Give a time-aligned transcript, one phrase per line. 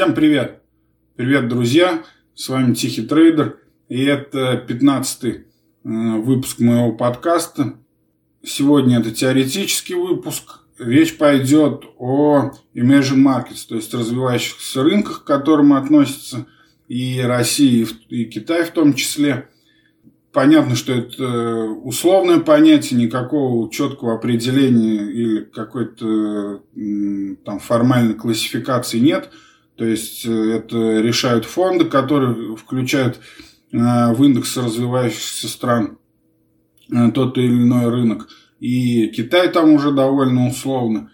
[0.00, 0.62] Всем привет!
[1.14, 2.02] Привет, друзья!
[2.34, 3.58] С вами Тихий Трейдер.
[3.90, 5.42] И это 15-й э,
[5.84, 7.74] выпуск моего подкаста.
[8.42, 10.60] Сегодня это теоретический выпуск.
[10.78, 16.46] Речь пойдет о emerging markets, то есть развивающихся рынках, к которым относятся
[16.88, 19.50] и Россия, и Китай в том числе.
[20.32, 26.62] Понятно, что это условное понятие, никакого четкого определения или какой-то
[27.44, 29.28] там формальной классификации нет–
[29.80, 33.18] то есть э, это решают фонды, которые включают
[33.72, 35.96] э, в индекс развивающихся стран
[36.92, 38.28] э, тот или иной рынок.
[38.58, 41.10] И Китай там уже довольно условно.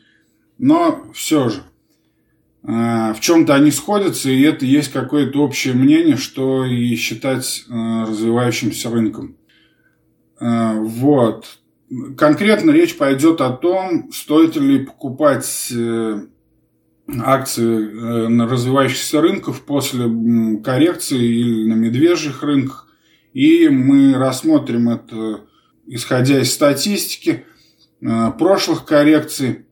[0.59, 1.63] Но все же,
[2.63, 9.37] в чем-то они сходятся, и это есть какое-то общее мнение, что и считать развивающимся рынком.
[10.41, 11.59] Вот.
[12.17, 15.73] Конкретно речь пойдет о том, стоит ли покупать
[17.09, 20.05] акции э, на развивающихся рынках после
[20.63, 22.89] коррекции или на медвежьих рынках.
[23.33, 25.41] И мы рассмотрим это,
[25.87, 27.45] исходя из статистики
[28.01, 29.67] э, прошлых коррекций.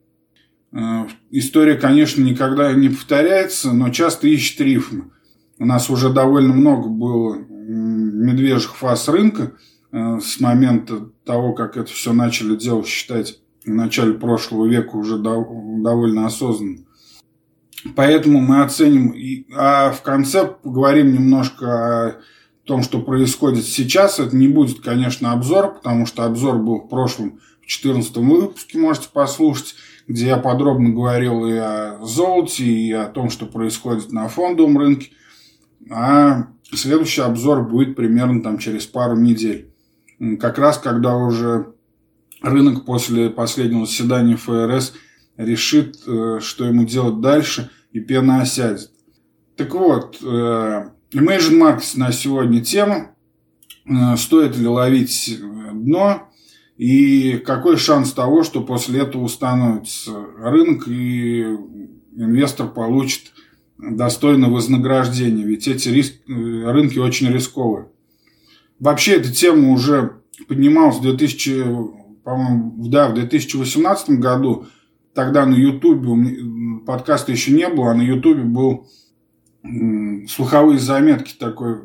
[0.73, 5.11] Э, история, конечно, никогда не повторяется, но часто ищет рифмы.
[5.59, 9.53] У нас уже довольно много было медвежьих фаз рынка
[9.93, 16.27] с момента того, как это все начали делать, считать в начале прошлого века уже довольно
[16.27, 16.85] осознанно.
[17.95, 19.15] Поэтому мы оценим,
[19.55, 22.17] а в конце поговорим немножко о
[22.65, 24.19] том, что происходит сейчас.
[24.19, 29.09] Это не будет, конечно, обзор, потому что обзор был в прошлом, в 14 выпуске, можете
[29.13, 29.75] послушать,
[30.07, 35.11] где я подробно говорил и о золоте, и о том, что происходит на фондовом рынке.
[35.91, 39.71] А следующий обзор будет примерно там через пару недель.
[40.41, 41.75] Как раз, когда уже
[42.43, 44.95] рынок после последнего заседания ФРС
[45.37, 48.91] решит, э, что ему делать дальше, и пена осядет.
[49.57, 53.15] Так вот, э, Imagine Markets на сегодня тема.
[53.87, 55.39] Э, стоит ли ловить
[55.73, 56.29] дно?
[56.77, 61.43] И какой шанс того, что после этого установится рынок и
[62.17, 63.33] инвестор получит
[63.79, 65.47] достойное вознаграждение?
[65.47, 67.89] Ведь эти риск, рынки очень рисковые.
[68.81, 70.17] Вообще эта тема уже
[70.49, 71.65] поднималась в 2000,
[72.25, 74.67] по-моему, да, в 2018 году
[75.15, 78.87] тогда на Ютубе, подкаста еще не было, а на Ютубе был
[80.29, 81.79] слуховые заметки такой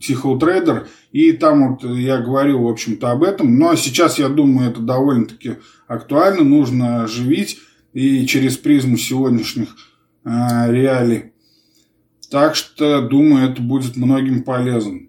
[0.00, 3.58] Тихого трейдер, и там вот я говорил, в общем-то, об этом.
[3.58, 5.56] Но сейчас, я думаю, это довольно-таки
[5.86, 7.58] актуально, нужно оживить
[7.92, 9.68] и через призму сегодняшних
[10.24, 10.30] э,
[10.72, 11.32] реалий.
[12.28, 15.02] Так что, думаю, это будет многим полезно.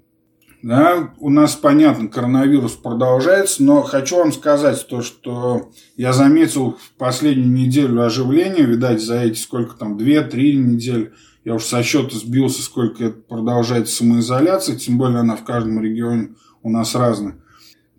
[0.65, 6.97] Да, у нас, понятно, коронавирус продолжается, но хочу вам сказать то, что я заметил в
[6.97, 12.63] последнюю неделю оживления, видать, за эти сколько там, 2-3 недели, я уж со счета сбился,
[12.63, 16.29] сколько это продолжается самоизоляция, тем более она в каждом регионе
[16.63, 17.35] у нас разная.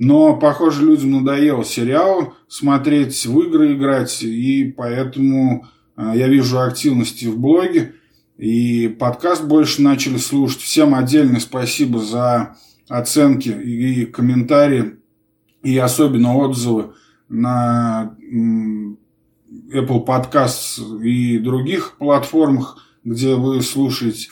[0.01, 7.27] Но, похоже, людям надоело сериал смотреть, в игры играть, и поэтому э, я вижу активности
[7.27, 7.93] в блоге.
[8.39, 10.61] И подкаст больше начали слушать.
[10.61, 12.57] Всем отдельное спасибо за
[12.89, 14.97] оценки и комментарии,
[15.63, 16.93] и особенно отзывы
[17.29, 18.15] на
[19.73, 24.29] Apple Podcasts и других платформах, где вы слушаете,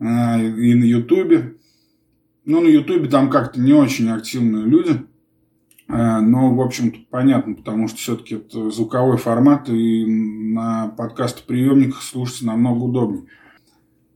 [0.00, 1.56] э, и на YouTube.
[2.44, 5.06] Ну, на YouTube там как-то не очень активные люди–
[5.92, 12.84] но, в общем-то, понятно, потому что все-таки это звуковой формат, и на подкаст-приемниках слушать намного
[12.84, 13.24] удобнее.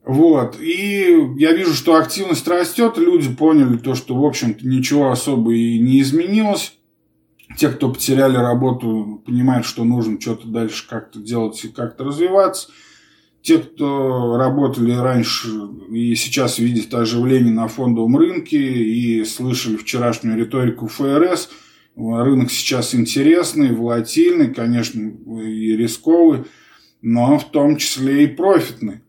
[0.03, 0.59] Вот.
[0.59, 5.79] И я вижу, что активность растет, люди поняли то, что, в общем-то, ничего особо и
[5.79, 6.79] не изменилось.
[7.59, 12.69] Те, кто потеряли работу, понимают, что нужно что-то дальше как-то делать и как-то развиваться.
[13.43, 15.49] Те, кто работали раньше
[15.91, 21.51] и сейчас видят оживление на фондовом рынке и слышали вчерашнюю риторику ФРС–
[21.97, 26.45] Рынок сейчас интересный, волатильный, конечно, и рисковый,
[27.01, 29.01] но в том числе и профитный,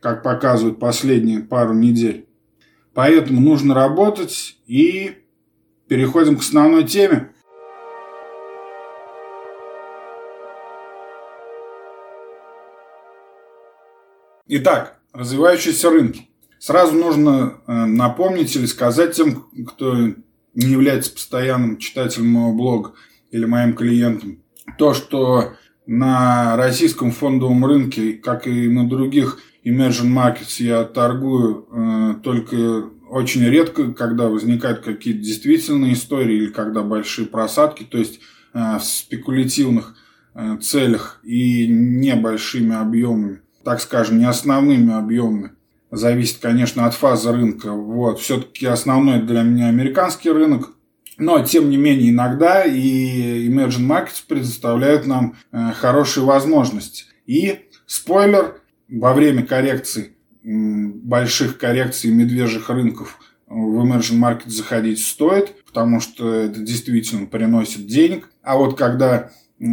[0.00, 2.26] как показывают последние пару недель.
[2.94, 5.18] Поэтому нужно работать и
[5.86, 7.30] переходим к основной теме.
[14.46, 16.28] Итак, развивающиеся рынки.
[16.58, 19.94] Сразу нужно э, напомнить или сказать тем, кто
[20.60, 22.92] не является постоянным читателем моего блога
[23.30, 24.42] или моим клиентом,
[24.78, 25.54] то, что
[25.86, 33.44] на российском фондовом рынке, как и на других emerging markets, я торгую э, только очень
[33.44, 38.20] редко, когда возникают какие-то действительные истории или когда большие просадки, то есть
[38.54, 39.96] э, в спекулятивных
[40.34, 43.40] э, целях и небольшими объемами.
[43.64, 45.52] так скажем, не основными объемами.
[45.90, 47.72] Зависит, конечно, от фазы рынка.
[47.72, 48.20] Вот.
[48.20, 50.70] Все-таки основной для меня американский рынок.
[51.18, 57.04] Но, тем не менее, иногда и emerging markets предоставляют нам э, хорошие возможности.
[57.26, 66.00] И спойлер, во время коррекции, больших коррекций медвежьих рынков в emerging market заходить стоит, потому
[66.00, 68.30] что это действительно приносит денег.
[68.42, 69.64] А вот когда э,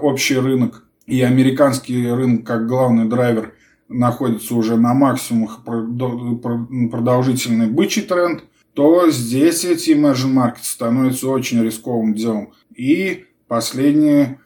[0.00, 3.52] общий рынок и американский рынок как главный драйвер
[3.88, 8.44] находится уже на максимумах продолжительный бычий тренд,
[8.74, 12.52] то здесь эти emerging markets становятся очень рисковым делом.
[12.74, 14.38] И последние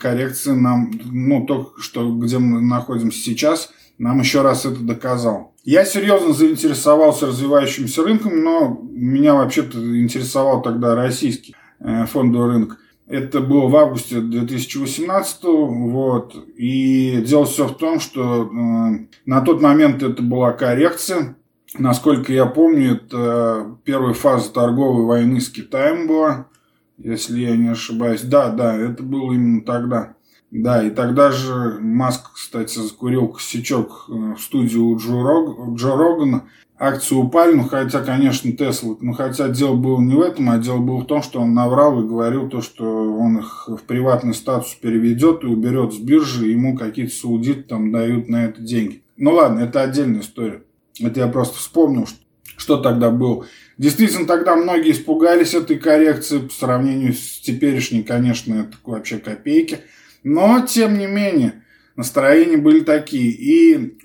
[0.00, 5.54] коррекции нам, ну, то, что, где мы находимся сейчас, нам еще раз это доказал.
[5.64, 12.78] Я серьезно заинтересовался развивающимся рынком, но меня вообще-то интересовал тогда российский э, фондовый рынок.
[13.08, 19.62] Это было в августе 2018 вот, и дело все в том, что э, на тот
[19.62, 21.36] момент это была коррекция.
[21.78, 26.48] Насколько я помню, это первая фаза торговой войны с Китаем была,
[26.98, 28.22] если я не ошибаюсь.
[28.22, 30.14] Да, да, это было именно тогда.
[30.50, 35.76] Да, и тогда же Маск, кстати, закурил косячок э, в студию Джо, Рог...
[35.76, 36.48] Джо Рогана
[36.78, 40.78] акции упали, ну хотя, конечно, Тесла, ну хотя дело было не в этом, а дело
[40.78, 44.74] было в том, что он наврал и говорил то, что он их в приватный статус
[44.74, 49.02] переведет и уберет с биржи, ему какие-то саудиты там дают на это деньги.
[49.16, 50.62] Ну ладно, это отдельная история.
[51.00, 52.18] Это я просто вспомнил, что,
[52.56, 53.46] что тогда было.
[53.78, 59.78] Действительно, тогда многие испугались этой коррекции по сравнению с теперешней, конечно, это вообще копейки.
[60.24, 61.62] Но, тем не менее,
[61.94, 63.30] настроения были такие.
[63.30, 63.98] И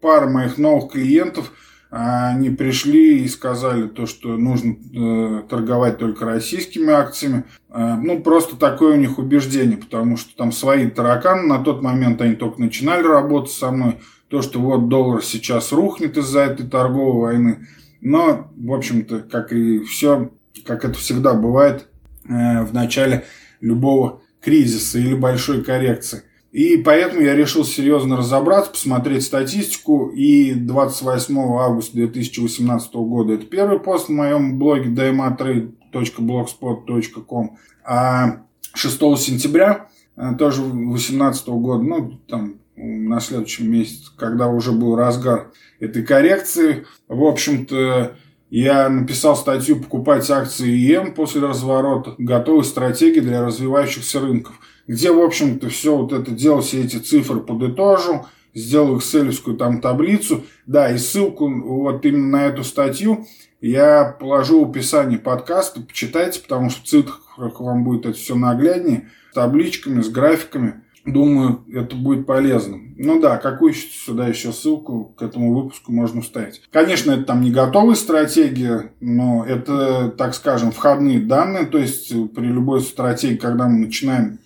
[0.00, 1.52] пара моих новых клиентов–
[1.90, 7.44] они пришли и сказали то, что нужно э, торговать только российскими акциями.
[7.70, 12.20] Э, ну, просто такое у них убеждение, потому что там свои тараканы, на тот момент
[12.20, 13.98] они только начинали работать со мной.
[14.28, 17.66] То, что вот доллар сейчас рухнет из-за этой торговой войны.
[18.02, 20.30] Но, в общем-то, как и все,
[20.66, 21.88] как это всегда бывает
[22.28, 23.24] э, в начале
[23.62, 26.22] любого кризиса или большой коррекции.
[26.50, 30.08] И поэтому я решил серьезно разобраться, посмотреть статистику.
[30.08, 37.58] И 28 августа 2018 года это первый пост в моем блоге dmatrade.blogspot.com.
[37.84, 44.96] А 6 сентября э, тоже 2018 года, ну, там, на следующем месяце, когда уже был
[44.96, 48.16] разгар этой коррекции, в общем-то,
[48.50, 52.14] я написал статью «Покупать акции ИМ после разворота.
[52.16, 57.40] Готовые стратегии для развивающихся рынков» где, в общем-то, все вот это дело, все эти цифры
[57.40, 60.44] подытожил, сделал экселевскую там таблицу.
[60.66, 63.26] Да, и ссылку вот именно на эту статью
[63.60, 69.10] я положу в описании подкаста, почитайте, потому что в цифрах вам будет это все нагляднее,
[69.30, 70.82] с табличками, с графиками.
[71.04, 72.78] Думаю, это будет полезно.
[72.98, 76.60] Ну да, какую сюда еще ссылку к этому выпуску можно вставить?
[76.70, 81.64] Конечно, это там не готовая стратегия, но это, так скажем, входные данные.
[81.64, 84.38] То есть при любой стратегии, когда мы начинаем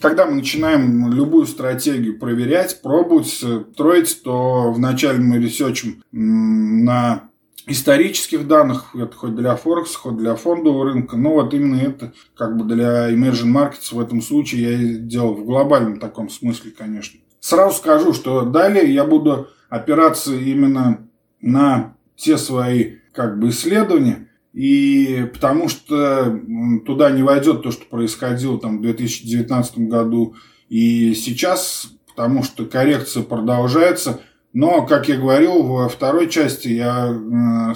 [0.00, 7.30] когда мы начинаем любую стратегию проверять, пробовать, строить, то вначале мы ресечем на
[7.66, 12.56] исторических данных, это хоть для Форекса, хоть для фондового рынка, но вот именно это как
[12.56, 17.20] бы для emerging markets в этом случае я делал в глобальном таком смысле, конечно.
[17.38, 21.08] Сразу скажу, что далее я буду опираться именно
[21.40, 26.40] на те свои как бы исследования, и потому что
[26.84, 30.34] туда не войдет то, что происходило там в 2019 году
[30.68, 34.20] и сейчас, потому что коррекция продолжается.
[34.52, 37.16] Но, как я говорил, во второй части я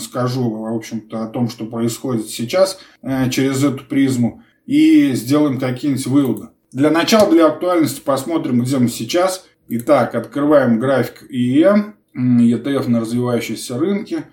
[0.00, 6.07] скажу, в общем-то, о том, что происходит сейчас э, через эту призму и сделаем какие-нибудь
[6.07, 6.49] выводы.
[6.73, 9.47] Для начала, для актуальности посмотрим, где мы сейчас.
[9.69, 14.25] Итак, открываем график ИЕМ, ETF на развивающиеся рынки.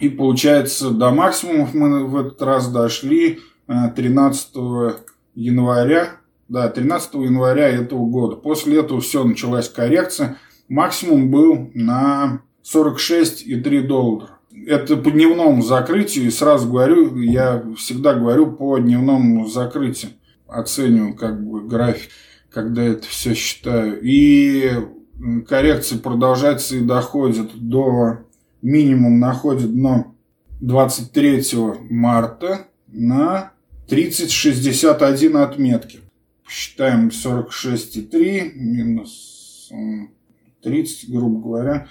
[0.00, 4.90] И получается, до максимумов мы в этот раз дошли 13 э,
[5.34, 6.16] января.
[6.48, 8.36] Да, 13 января этого года.
[8.36, 10.38] После этого все, началась коррекция.
[10.68, 14.38] Максимум был на 46,3 доллара.
[14.66, 16.26] Это по дневному закрытию.
[16.26, 20.12] И сразу говорю, я всегда говорю по дневному закрытию.
[20.48, 22.10] Оцениваю как бы график,
[22.50, 24.00] когда это все считаю.
[24.02, 24.72] И
[25.46, 28.24] коррекция продолжается и доходит до
[28.62, 30.14] минимум находит дно
[30.60, 31.42] 23
[31.88, 33.52] марта на
[33.88, 36.00] 3061 отметки.
[36.48, 39.70] Считаем 46,3 минус
[40.62, 41.88] 30, грубо говоря.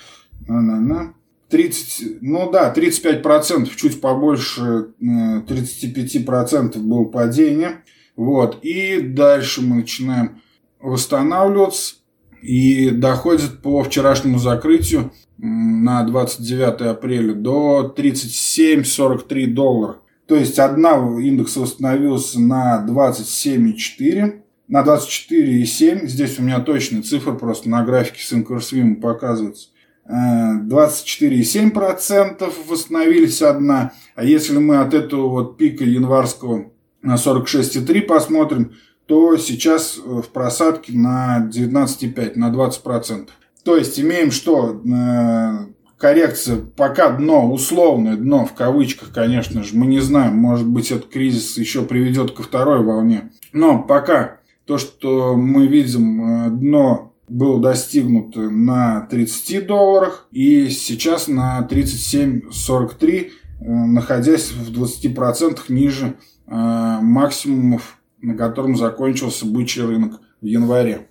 [0.47, 1.13] На-на-на.
[1.49, 7.83] 30, ну да, 35%, чуть побольше 35% э, было падение.
[8.15, 8.63] Вот.
[8.63, 10.41] И дальше мы начинаем
[10.79, 11.95] восстанавливаться.
[12.41, 15.11] и доходит по вчерашнему закрытию
[15.41, 19.97] на 29 апреля до 37,43 доллара.
[20.27, 26.07] То есть одна индекс восстановился на 27,4, на 24,7.
[26.07, 29.69] Здесь у меня точная цифра просто на графике с Incorswim показывается.
[30.07, 33.93] 24,7% э, восстановились одна.
[34.15, 40.29] А если мы от этого вот пика январского на 46,3 посмотрим, то сейчас э, в
[40.29, 43.29] просадке на 19,5, на 20%.
[43.69, 44.81] То есть имеем что?
[44.83, 50.37] Э, коррекция пока дно, условное дно, в кавычках, конечно же, мы не знаем.
[50.37, 53.29] Может быть, этот кризис еще приведет ко второй волне.
[53.53, 61.27] Но пока то, что мы видим, э, дно было достигнуто на 30 долларах и сейчас
[61.27, 63.29] на 37,43,
[63.61, 66.15] находясь в 20% ниже
[66.47, 71.09] максимумов на котором закончился бычий рынок в январе.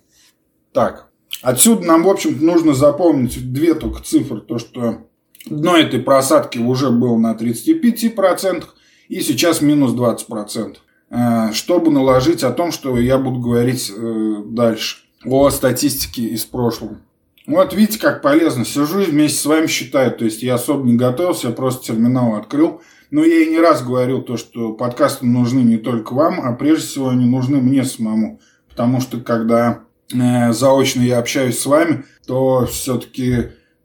[0.73, 1.08] Так,
[1.41, 4.41] отсюда нам, в общем-то, нужно запомнить две только цифры.
[4.41, 5.07] То, что
[5.45, 8.65] дно этой просадки уже было на 35%
[9.07, 10.77] и сейчас минус 20%.
[11.11, 14.97] Э, чтобы наложить о том, что я буду говорить э, дальше.
[15.25, 16.97] О статистике из прошлого.
[17.45, 18.63] Вот видите, как полезно.
[18.63, 20.11] Сижу и вместе с вами считаю.
[20.11, 22.81] То есть я особо не готовился, я просто терминал открыл–
[23.11, 26.87] но я и не раз говорил то, что подкасты нужны не только вам, а прежде
[26.87, 28.39] всего они нужны мне самому.
[28.69, 33.33] Потому что когда заочно я общаюсь с вами, то все-таки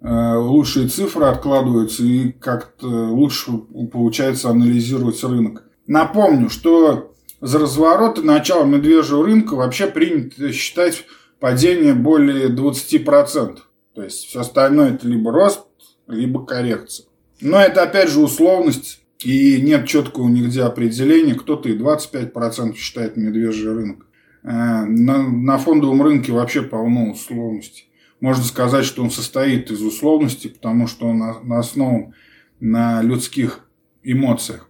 [0.00, 3.52] э, лучшие цифры откладываются и как-то лучше
[3.93, 5.64] получается анализировать рынок.
[5.87, 11.04] Напомню, что за разворот и начало медвежьего рынка вообще принято считать
[11.40, 13.59] падение более 20%.
[13.95, 15.66] То есть все остальное это либо рост,
[16.07, 17.07] либо коррекция.
[17.40, 21.35] Но это опять же условность и нет четкого нигде определения.
[21.35, 24.07] Кто-то и 25% считает медвежий рынок.
[24.45, 27.89] Э, на, на фондовом рынке вообще полно условностей.
[28.21, 32.15] Можно сказать, что он состоит из условностей, потому что он на, основан
[32.61, 33.61] на людских
[34.03, 34.69] эмоциях.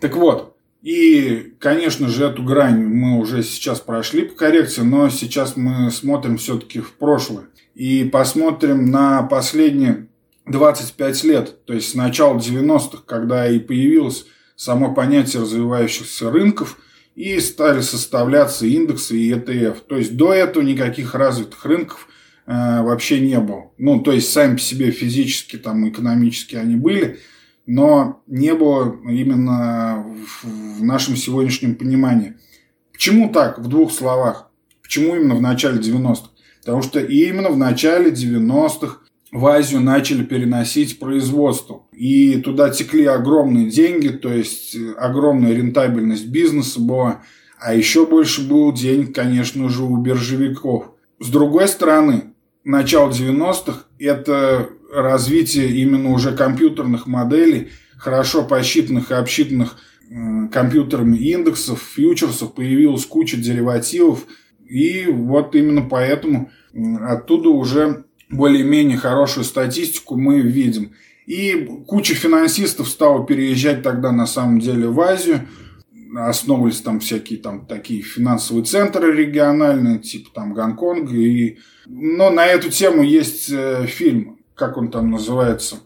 [0.00, 5.56] Так вот, и, конечно же, эту грань мы уже сейчас прошли по коррекции, но сейчас
[5.56, 7.46] мы смотрим все-таки в прошлое.
[7.74, 10.06] И посмотрим на последние
[10.46, 16.78] 25 лет, то есть с начала 90-х, когда и появилось само понятие развивающихся рынков,
[17.16, 19.78] и стали составляться индексы и ETF.
[19.88, 22.08] То есть до этого никаких развитых рынков
[22.46, 23.72] э, вообще не было.
[23.78, 27.18] Ну, то есть сами по себе физически, там, экономически они были,
[27.64, 32.34] но не было именно в, в нашем сегодняшнем понимании.
[32.92, 34.50] Почему так, в двух словах?
[34.82, 36.30] Почему именно в начале 90-х?
[36.60, 38.98] Потому что именно в начале 90-х
[39.32, 41.85] в Азию начали переносить производство.
[41.96, 47.22] И туда текли огромные деньги, то есть э, огромная рентабельность бизнеса была.
[47.58, 50.90] А еще больше был денег, конечно же, у биржевиков.
[51.20, 52.34] С другой стороны,
[52.64, 59.78] начало 90-х– это развитие именно уже компьютерных моделей, хорошо посчитанных и обсчитанных
[60.10, 64.26] э, компьютерами индексов, фьючерсов, появилась куча деривативов.
[64.68, 66.50] И вот именно поэтому
[67.00, 70.92] оттуда уже более-менее хорошую статистику мы видим.
[71.26, 75.48] И куча финансистов стала переезжать тогда на самом деле в Азию.
[76.16, 81.14] Основывались там всякие там такие финансовые центры региональные, типа там Гонконга.
[81.16, 81.58] И...
[81.86, 85.76] Но на эту тему есть э, фильм, как он там называется,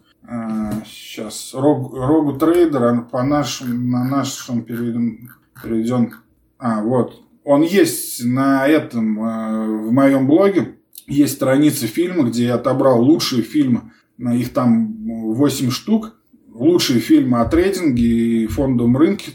[0.85, 5.29] сейчас, Рог, Рогу Трейдер, по нашему, на нашем переведен,
[5.61, 6.13] переведен,
[6.57, 10.75] а, вот, он есть на этом, э, в моем блоге,
[11.07, 13.91] есть страницы фильма, где я отобрал лучшие фильмы,
[14.29, 14.95] их там
[15.33, 16.15] 8 штук,
[16.49, 19.31] лучшие фильмы о трейдинге и фондовом рынке,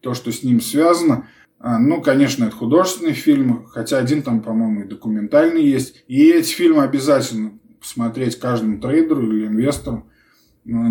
[0.00, 1.26] то, что с ним связано.
[1.58, 6.04] А, ну, конечно, это художественный фильм, хотя один там, по-моему, и документальный есть.
[6.08, 10.06] И эти фильмы обязательно посмотреть каждому трейдеру или инвестору.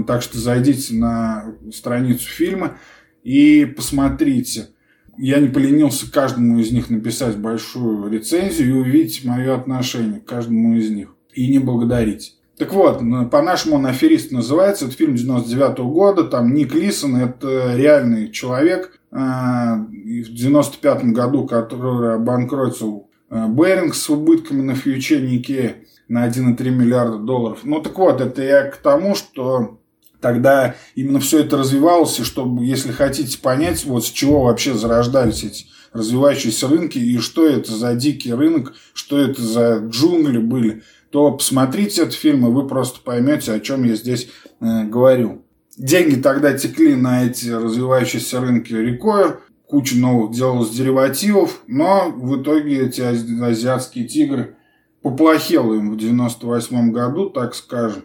[0.06, 2.78] Так что зайдите на страницу фильма
[3.24, 4.70] и посмотрите–
[5.22, 10.78] я не поленился каждому из них написать большую рецензию и увидеть мое отношение к каждому
[10.78, 11.14] из них.
[11.34, 12.39] И не благодарить.
[12.60, 13.00] Так вот,
[13.32, 14.86] по-нашему он аферист называется.
[14.86, 16.26] Это фильм 99 -го года.
[16.26, 19.00] Там Ник Лисон, это реальный человек.
[19.12, 26.70] А, в 95 году, который обанкротил а, Беринг с убытками на фьюче Нике на 1,3
[26.70, 27.60] миллиарда долларов.
[27.64, 29.80] Ну так вот, это я к тому, что
[30.20, 35.44] тогда именно все это развивалось, и чтобы, если хотите понять, вот с чего вообще зарождались
[35.46, 35.66] эти
[36.00, 42.04] развивающиеся рынки, и что это за дикий рынок, что это за джунгли были, то посмотрите
[42.04, 44.30] этот фильм, и вы просто поймете, о чем я здесь
[44.60, 45.44] э, говорю.
[45.78, 52.88] Деньги тогда текли на эти развивающиеся рынки рекой, куча новых делалось деривативов, но в итоге
[52.88, 54.56] эти азиатские тигры
[55.02, 58.04] поплохело им в 98 году, так скажем,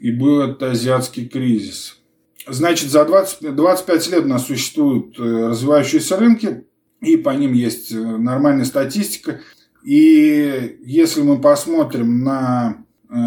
[0.00, 1.98] и был это азиатский кризис.
[2.48, 6.64] Значит, за 20, 25 лет у нас существуют развивающиеся рынки,
[7.02, 9.40] и по ним есть нормальная статистика.
[9.84, 12.84] И если мы посмотрим на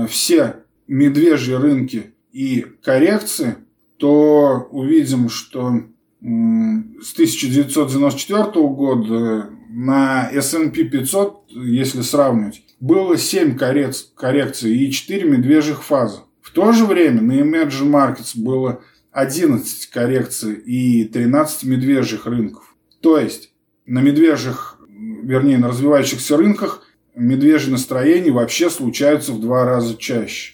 [0.09, 3.57] все медвежьи рынки и коррекции,
[3.97, 5.83] то увидим, что
[6.21, 16.19] с 1994 года на S&P 500, если сравнивать, было 7 коррекций и 4 медвежьих фазы.
[16.41, 22.75] В то же время на Emerging Markets было 11 коррекций и 13 медвежьих рынков.
[23.01, 23.51] То есть
[23.85, 26.83] на медвежьих, вернее на развивающихся рынках
[27.15, 30.53] медвежьи настроения вообще случаются в два раза чаще.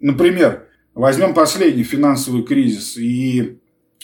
[0.00, 3.58] Например, возьмем последний финансовый кризис, и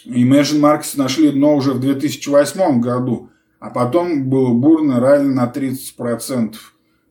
[0.07, 6.57] Imagine Markets нашли дно уже в 2008 году, а потом было бурно ралли на 30%.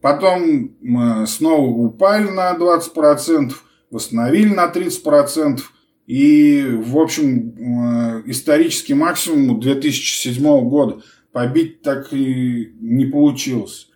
[0.01, 3.53] Потом мы снова упали на 20%,
[3.91, 5.59] восстановили на 30%,
[6.07, 13.89] и, в общем, э, исторический максимум 2007 года побить так и не получилось.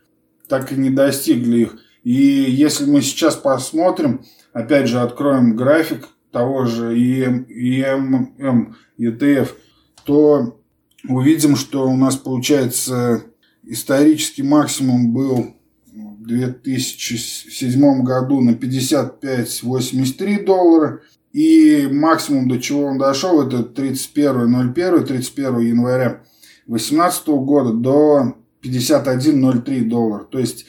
[0.47, 1.77] Так и не достигли их.
[2.03, 4.23] И если мы сейчас посмотрим,
[4.53, 9.49] опять же, откроем график того же EM, EMM, ETF,
[10.03, 10.59] то
[11.07, 13.23] увидим, что у нас получается
[13.63, 15.55] исторический максимум был
[15.93, 21.01] в 2007 году на 55,83 доллара.
[21.31, 26.21] И максимум, до чего он дошел, это 31.01, 31 января
[26.67, 30.23] 2018 года до 51.03 доллара.
[30.23, 30.65] То есть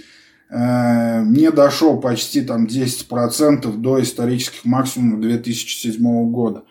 [0.49, 6.63] Э, не дошел почти там 10% до исторических максимумов 2007 года.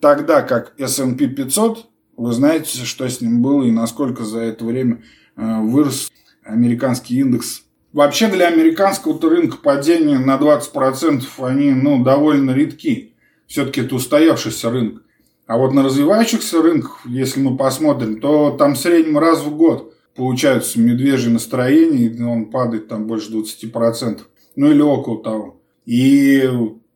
[0.00, 1.86] Тогда как S&P 500,
[2.16, 5.02] вы знаете, что с ним было и насколько за это время
[5.36, 6.10] э, вырос
[6.44, 7.62] американский индекс.
[7.92, 13.14] Вообще для американского рынка падения на 20% они ну, довольно редки.
[13.46, 15.02] Все-таки это устоявшийся рынок.
[15.46, 19.94] А вот на развивающихся рынках, если мы посмотрим, то там в среднем раз в год
[20.14, 24.20] получаются медвежье настроение, и он падает там больше 20%,
[24.56, 25.60] ну или около того.
[25.84, 26.48] И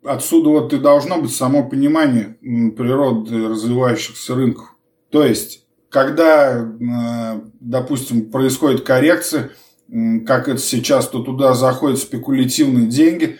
[0.04, 2.36] отсюда вот и должно быть само понимание
[2.76, 4.76] природы развивающихся рынков.
[5.10, 9.50] То есть, когда, э, допустим, происходит коррекция,
[10.26, 13.38] как это сейчас, то туда заходят спекулятивные деньги,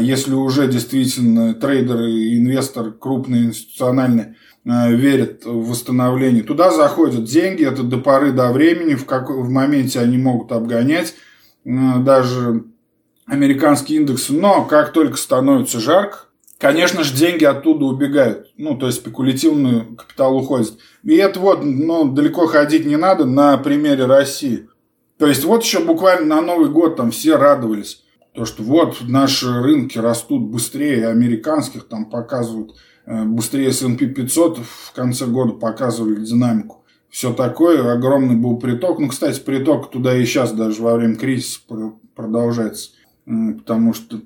[0.00, 6.42] если уже действительно трейдер и инвестор крупный, институциональный Э, верят в восстановление.
[6.42, 11.14] Туда заходят деньги, это до поры до времени, в, как, в моменте они могут обгонять
[11.64, 12.64] э, даже
[13.26, 14.34] американские индексы.
[14.34, 16.26] Но как только становится жарко,
[16.58, 18.52] конечно же, деньги оттуда убегают.
[18.58, 20.74] Ну, то есть спекулятивный капитал уходит.
[21.04, 24.68] И это вот, ну, далеко ходить не надо на примере России.
[25.18, 28.04] То есть вот еще буквально на Новый год там все радовались.
[28.32, 32.76] То, что вот наши рынки растут быстрее американских, там показывают
[33.10, 36.84] Э, быстрее S&P 500 в конце года показывали динамику.
[37.08, 39.00] Все такое, огромный был приток.
[39.00, 41.60] Ну, кстати, приток туда и сейчас даже во время кризиса
[42.14, 42.90] продолжается.
[43.24, 44.20] Потому что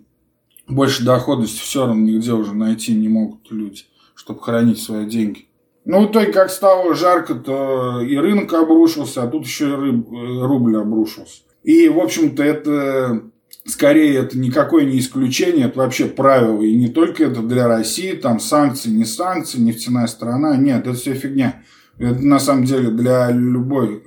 [0.69, 3.83] больше доходности все равно нигде уже найти не могут люди,
[4.15, 5.47] чтобы хранить свои деньги.
[5.87, 10.47] Ну, в итоге, как стало жарко, то и рынок обрушился, а тут еще и э,
[10.47, 11.43] рубль обрушился.
[11.63, 13.31] И, в общем-то, это
[13.67, 16.63] скорее это никакое не исключение, это вообще правило.
[16.63, 20.57] И не только это для России, там санкции, не санкции, нефтяная страна.
[20.57, 21.63] Нет, это все фигня.
[21.99, 24.03] Это на самом деле для любой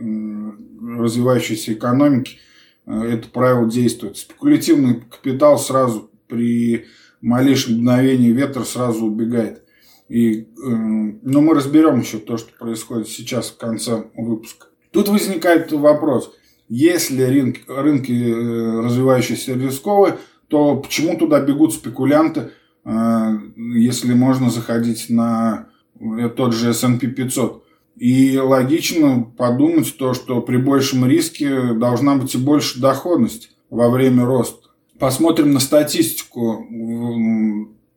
[1.00, 2.38] развивающейся экономики
[2.86, 4.18] э, это правило действует.
[4.18, 6.86] Спекулятивный капитал сразу при
[7.22, 9.64] малейшем мгновении ветра сразу убегает.
[10.10, 14.68] И, э, ну, мы разберем еще то, что происходит сейчас в конце выпуска.
[14.92, 16.34] Тут возникает вопрос–
[16.70, 22.52] если рынки, рынки э, развивающиеся рисковые, то почему туда бегут спекулянты,
[22.84, 25.68] э, если можно заходить на
[26.00, 27.64] э, тот же S&P 500?
[27.96, 34.24] И логично подумать то, что при большем риске должна быть и больше доходность во время
[34.26, 34.68] роста.
[35.00, 36.68] Посмотрим на статистику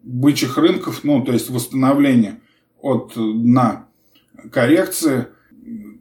[0.02, 2.40] бычьих рынков, ну, то есть восстановления
[2.80, 3.88] от дна
[4.50, 5.26] коррекции–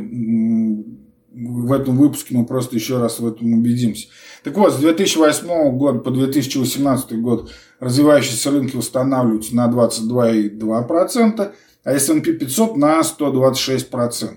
[1.34, 4.08] в этом выпуске мы просто еще раз в этом убедимся.
[4.44, 11.52] Так вот, с 2008 года по 2018 год развивающиеся рынки восстанавливаются на 22,2%,
[11.84, 14.30] а S&P 500 на 126%.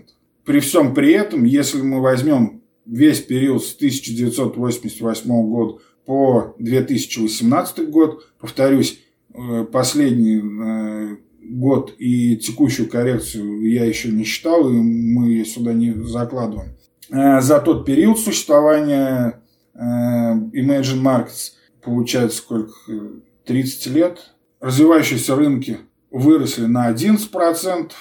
[0.44, 8.30] При всем при этом, если мы возьмем весь период с 1988 года по 2018 год,
[8.38, 9.00] повторюсь,
[9.34, 15.72] э, последний э, год и текущую коррекцию я еще не считал, и мы ее сюда
[15.72, 16.70] не закладываем.
[17.10, 19.42] Э, за тот период существования
[19.74, 22.72] Imagine Markets, получается сколько,
[23.44, 25.80] 30 лет, развивающиеся рынки
[26.16, 27.92] выросли на 11%,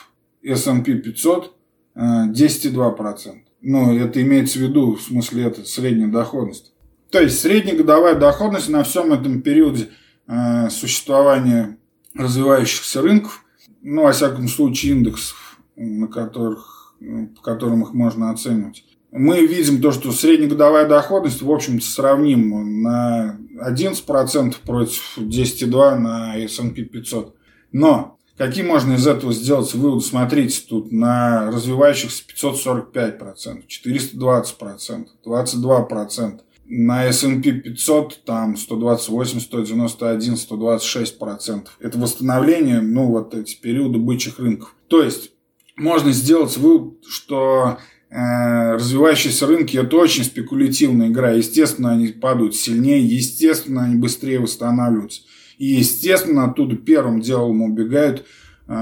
[0.43, 1.55] S&P 500
[1.95, 3.35] 10,2%.
[3.61, 6.73] Ну, это имеется в виду, в смысле, это средняя доходность.
[7.09, 9.89] То есть среднегодовая доходность на всем этом периоде
[10.27, 11.77] э, существования
[12.13, 13.43] развивающихся рынков,
[13.81, 16.95] ну, во всяком случае, индексов, на которых,
[17.35, 18.83] по которым их можно оценивать.
[19.11, 26.83] Мы видим то, что среднегодовая доходность, в общем-то, сравнима на 11% против 10,2% на S&P
[26.83, 27.35] 500.
[27.71, 30.03] Но какие можно из этого сделать выводы?
[30.05, 36.39] Смотрите, тут на развивающихся 545%, 420%, 22%.
[36.67, 41.77] На S&P 500 там 128, 191, 126 процентов.
[41.79, 44.75] Это восстановление, ну, вот эти периоды бычьих рынков.
[44.87, 45.31] То есть,
[45.77, 47.77] можно сделать вывод, что
[48.09, 51.31] э, развивающиеся рынки это очень спекулятивная игра.
[51.31, 55.21] Естественно, они падают сильнее, естественно, они быстрее восстанавливаются.
[55.57, 58.25] И, естественно, оттуда первым делом убегают
[58.67, 58.73] э,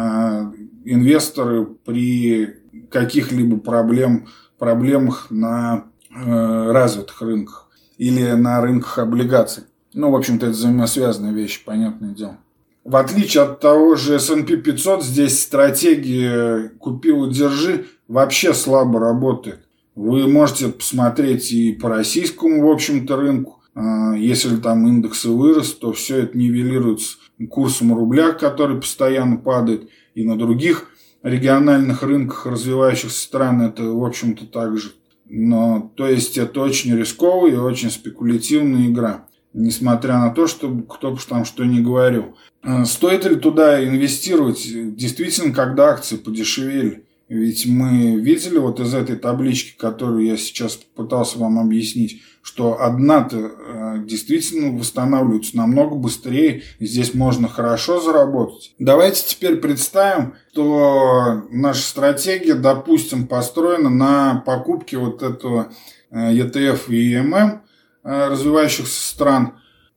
[0.86, 2.56] инвесторы при
[2.90, 9.64] каких-либо проблем, проблемах на э, развитых рынках или на рынках облигаций.
[9.94, 12.38] Ну, в общем-то, это взаимосвязанные вещи, понятное дело.
[12.84, 19.60] В отличие от того же S&P 500, здесь стратегия «купил-удержи» вообще слабо работает.
[19.96, 26.24] Вы можете посмотреть и по российскому, в общем-то, рынку, если там индексы вырос, то все
[26.24, 27.18] это нивелируется
[27.50, 30.90] курсом рубля, который постоянно падает, и на других
[31.24, 34.92] региональных рынках развивающихся стран это, в общем-то, так же.
[35.30, 39.26] Но, то есть, это очень рисковая и очень спекулятивная игра.
[39.54, 42.36] Несмотря на то, что кто бы там что ни говорил.
[42.62, 44.68] А, стоит ли туда инвестировать?
[44.96, 47.06] Действительно, когда акции подешевели.
[47.34, 53.38] Ведь мы видели вот из этой таблички, которую я сейчас пытался вам объяснить, что одна-то
[53.38, 58.76] э, действительно восстанавливается намного быстрее, здесь можно хорошо заработать.
[58.78, 65.74] Давайте теперь представим, что наша стратегия, допустим, построена на покупке вот этого
[66.12, 67.62] э, ETF и EMM
[68.04, 69.54] э, развивающихся стран.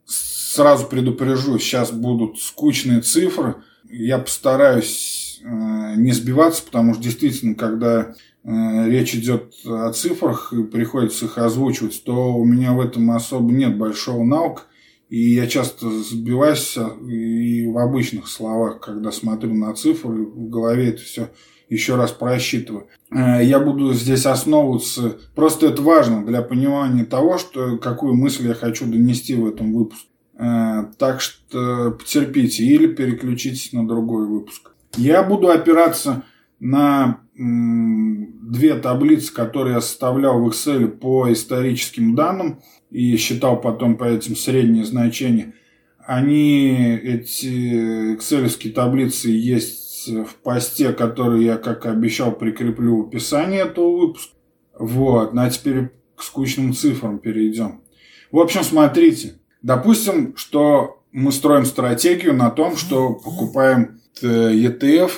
[0.07, 3.57] Сразу предупрежу, сейчас будут скучные цифры.
[3.90, 8.14] Я постараюсь не сбиваться, потому что действительно, когда
[8.46, 13.53] Э, речь идет о цифрах и приходится их озвучивать, то у меня в этом особо
[13.53, 14.62] нет большого навыка.
[15.09, 16.77] И я часто сбиваюсь
[17.09, 21.31] и в обычных словах, когда смотрю на цифры, в голове это все
[21.68, 22.87] еще раз просчитываю.
[23.11, 28.55] Э, я буду здесь основываться, просто это важно для понимания того, что, какую мысль я
[28.55, 30.09] хочу донести в этом выпуске.
[30.38, 34.76] Э, так что потерпите или переключитесь на другой выпуск.
[34.96, 36.24] Я буду опираться
[36.59, 44.04] на две таблицы, которые я составлял в Excel по историческим данным и считал потом по
[44.04, 45.54] этим средние значения.
[45.98, 53.98] Они, эти экселевские таблицы есть в посте, который я, как обещал, прикреплю в описании этого
[53.98, 54.35] выпуска.
[54.78, 57.82] Вот, ну а теперь к скучным цифрам перейдем.
[58.30, 59.35] В общем, смотрите.
[59.62, 65.12] Допустим, что мы строим стратегию на том, что покупаем ETF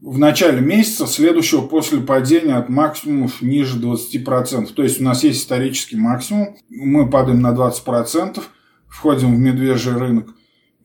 [0.00, 4.72] в начале месяца, следующего после падения от максимумов ниже 20%.
[4.72, 8.40] То есть у нас есть исторический максимум, мы падаем на 20%,
[8.88, 10.28] входим в медвежий рынок.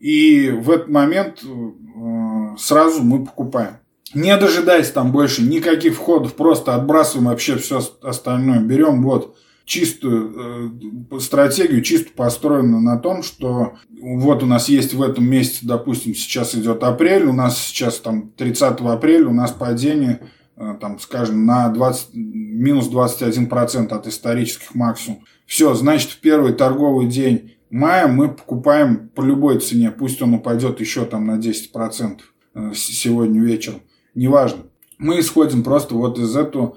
[0.00, 3.78] И в этот момент э, сразу мы покупаем.
[4.14, 8.60] Не дожидаясь там больше никаких входов, просто отбрасываем вообще все остальное.
[8.60, 15.02] Берем вот чистую э, стратегию, чисто построенную на том, что вот у нас есть в
[15.02, 20.20] этом месяце, допустим, сейчас идет апрель, у нас сейчас там 30 апреля, у нас падение,
[20.56, 25.24] э, там, скажем, на 20, минус 21% от исторических максимумов.
[25.46, 30.80] Все, значит, в первый торговый день мая мы покупаем по любой цене, пусть он упадет
[30.80, 32.20] еще там на 10%
[32.54, 33.80] э, сегодня вечером,
[34.14, 34.64] неважно.
[34.98, 36.76] Мы исходим просто вот из этого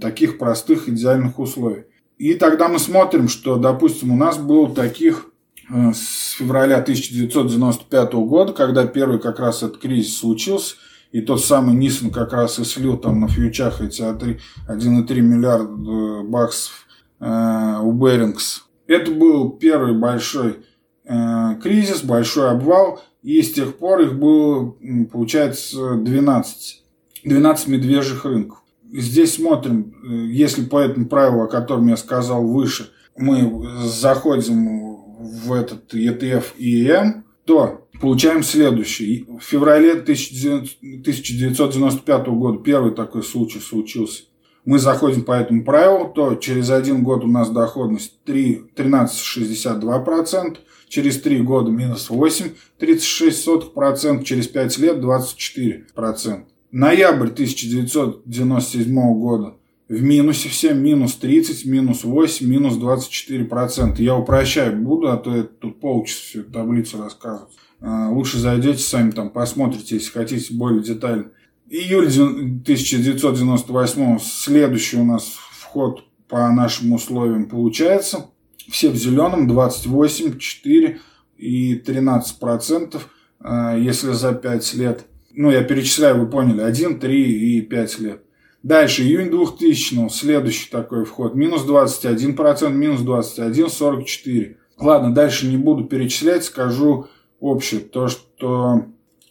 [0.00, 1.84] таких простых идеальных условий.
[2.18, 5.26] И тогда мы смотрим, что, допустим, у нас было таких
[5.70, 10.76] э, с февраля 1995 года, когда первый как раз этот кризис случился,
[11.12, 16.86] и тот самый Нисон как раз и слил там на фьючах эти 1,3 миллиарда баксов
[17.20, 20.60] э, у Берингс это был первый большой
[21.04, 24.74] э, кризис, большой обвал, и с тех пор их было,
[25.12, 26.82] получается, 12,
[27.24, 28.62] 12 медвежьих рынков.
[28.92, 35.52] Здесь смотрим, э, если по этому правилу, о котором я сказал выше, мы заходим в
[35.52, 39.26] этот ETF EM, то получаем следующее.
[39.38, 44.24] В феврале 1995 года первый такой случай случился
[44.68, 51.40] мы заходим по этому правилу, то через один год у нас доходность 13,62%, через три
[51.40, 56.42] года минус 8,36%, через 5 лет 24%.
[56.70, 59.54] Ноябрь 1997 года
[59.88, 64.02] в минусе все, минус 30, минус 8, минус 24%.
[64.02, 67.54] Я упрощаю буду, а то я тут полчаса всю таблицу рассказывать.
[67.80, 71.30] А, лучше зайдете сами там посмотрите, если хотите более детально.
[71.70, 78.26] Июль 1998 следующий у нас вход по нашим условиям получается.
[78.68, 81.00] Все в зеленом, 28, 4
[81.38, 83.08] и 13 процентов,
[83.40, 85.06] а, если за 5 лет.
[85.38, 88.22] Ну, я перечисляю, вы поняли, 1, 3 и 5 лет.
[88.62, 91.34] Дальше, июнь 2000 следующий такой вход.
[91.34, 94.56] Минус 21 процент, минус 21, 44.
[94.78, 97.06] Ладно, дальше не буду перечислять, скажу
[97.40, 97.80] общее.
[97.80, 98.86] То, что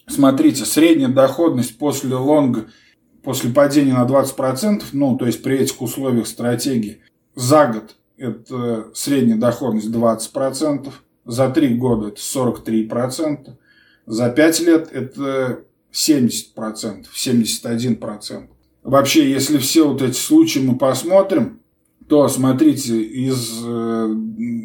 [0.08, 2.68] Смотрите, средняя доходность после лонга,
[3.24, 7.02] после падения на 20%, ну, то есть при этих условиях стратегии,
[7.36, 10.92] за год это средняя доходность 20%,
[11.26, 13.58] за 3 года это 43%,
[14.06, 15.64] за 5 лет это
[15.98, 18.48] 70%, 71%.
[18.84, 21.60] Вообще, если все вот эти случаи мы посмотрим,
[22.08, 24.16] то, смотрите, из э,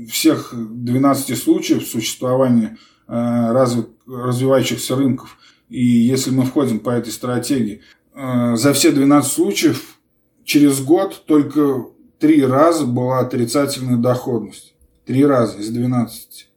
[0.08, 2.76] всех 12 случаев существования
[3.14, 5.36] Э, развивающихся рынков.
[5.68, 7.82] И если мы входим по этой стратегии,
[8.14, 9.98] э, за все 12 случаев
[10.44, 14.74] через год только три раза была отрицательная доходность.
[15.04, 16.48] Три раза из 12.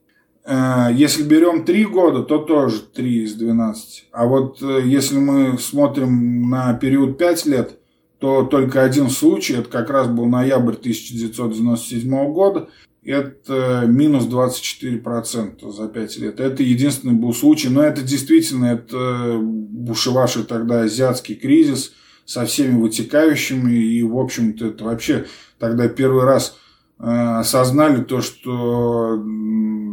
[0.46, 4.06] Э, если берем три года, то тоже 3 из 12.
[4.12, 7.78] А вот если мы смотрим на период 5 лет,
[8.18, 12.68] то только один случай, это как раз был ноябрь 1997 года,
[13.04, 16.40] это минус 24% за 5 лет.
[16.40, 21.92] Это единственный был случай, но это действительно это бушевавший тогда азиатский кризис
[22.24, 25.26] со всеми вытекающими, и, в общем-то, это вообще
[25.58, 26.65] тогда первый раз э,
[26.98, 29.22] осознали то, что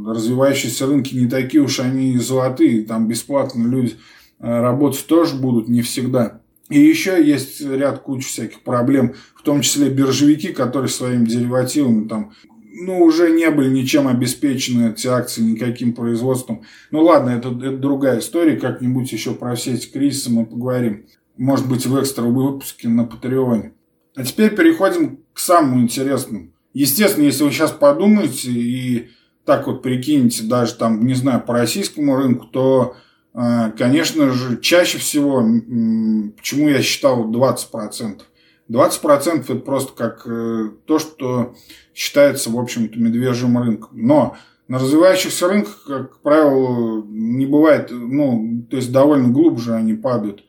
[0.05, 3.95] развивающиеся рынки не такие уж они золотые, там бесплатно люди
[4.39, 6.41] э, работать тоже будут не всегда.
[6.69, 12.31] И еще есть ряд куча всяких проблем, в том числе биржевики, которые своими деривативами там
[12.73, 16.63] ну, уже не были ничем обеспечены эти акции, никаким производством.
[16.89, 21.05] Ну ладно, это, это другая история, как-нибудь еще про все эти кризисы мы поговорим.
[21.37, 23.73] Может быть, в экстра выпуске на Патреоне.
[24.15, 26.52] А теперь переходим к самому интересному.
[26.73, 29.09] Естественно, если вы сейчас подумаете и
[29.45, 32.95] так вот прикинете, даже там, не знаю, по российскому рынку, то,
[33.33, 35.41] э, конечно же, чаще всего,
[36.35, 38.21] почему я считал 20%?
[38.69, 41.55] 20% это просто как э, то, что
[41.93, 43.89] считается, в общем-то, медвежьим рынком.
[43.91, 50.43] Но на развивающихся рынках, как правило, не бывает, ну, то есть довольно глубже они падают.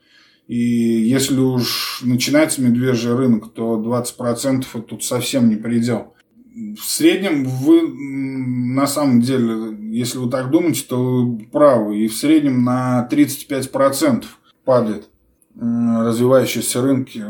[0.47, 6.15] И если уж начинается медвежий рынок, то 20% это тут совсем не предел.
[6.55, 11.99] В среднем вы, на самом деле, если вы так думаете, то вы правы.
[11.99, 14.25] И в среднем на 35%
[14.65, 15.09] падает
[15.57, 17.25] развивающиеся рынки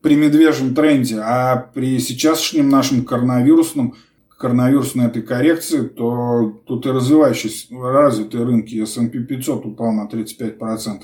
[0.00, 3.94] при медвежьем тренде, а при сейчасшнем нашем коронавирусном,
[4.36, 11.02] коронавирусной этой коррекции, то тут и развивающиеся, развитые рынки S&P 500 упал на 35%.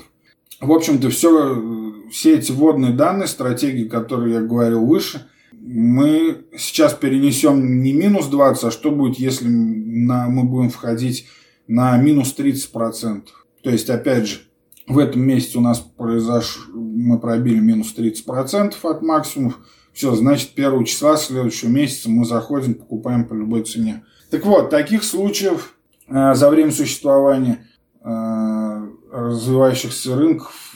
[0.61, 7.81] В общем-то, все, все эти вводные данные, стратегии, которые я говорил выше, мы сейчас перенесем
[7.81, 11.27] не минус 20, а что будет, если на, мы будем входить
[11.67, 13.23] на минус 30%.
[13.63, 14.41] То есть, опять же,
[14.87, 16.67] в этом месяце у нас произош...
[16.73, 19.59] мы пробили минус 30% от максимумов.
[19.91, 24.03] Все, значит, первого числа следующего месяца мы заходим, покупаем по любой цене.
[24.29, 25.75] Так вот, таких случаев
[26.07, 27.65] э, за время существования
[28.03, 30.75] э, развивающихся рынков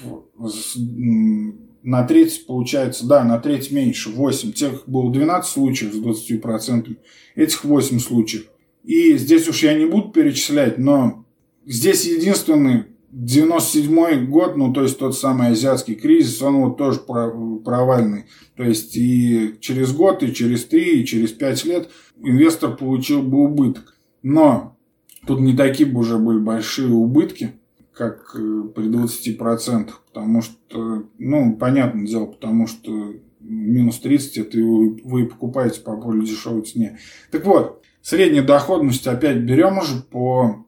[1.81, 4.51] на треть получается, да, на треть меньше, 8.
[4.53, 6.97] Тех было 12 случаев с 20%,
[7.35, 8.45] этих 8 случаев.
[8.83, 11.25] И здесь уж я не буду перечислять, но
[11.65, 18.25] здесь единственный 97 год, ну, то есть тот самый азиатский кризис, он вот тоже провальный.
[18.55, 21.89] То есть и через год, и через три, и через пять лет
[22.21, 23.95] инвестор получил бы убыток.
[24.21, 24.77] Но
[25.25, 27.53] тут не такие бы уже были большие убытки,
[27.99, 35.25] как э, при 20%, потому что, ну, понятное дело, потому что минус 30 это вы
[35.25, 36.97] покупаете по более дешевой цене.
[37.29, 40.65] Так вот, средняя доходность опять берем уже по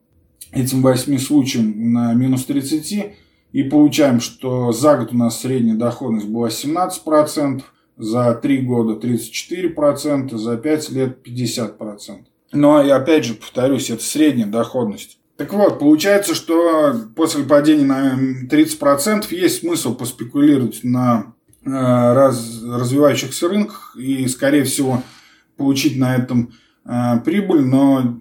[0.52, 3.14] этим 8 случаям на минус 30
[3.54, 7.62] и получаем, что за год у нас средняя доходность была 17%,
[7.96, 12.26] за 3 года 34%, за 5 лет 50%.
[12.52, 15.21] Но и опять же, повторюсь, это средняя доходность.
[15.42, 18.14] Так вот, получается, что после падения на
[18.48, 21.34] 30% есть смысл поспекулировать на
[21.66, 25.02] э, раз, развивающихся рынках и, скорее всего,
[25.58, 26.54] получить на этом
[26.86, 28.20] э, прибыль, но